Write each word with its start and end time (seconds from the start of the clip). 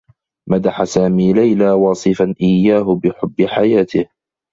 مدح 0.49 0.83
سامي 0.83 1.33
ليلى 1.33 1.71
واصفا 1.71 2.35
إيّاه 2.41 2.99
بحبّ 3.03 3.45
حياته. 3.45 4.05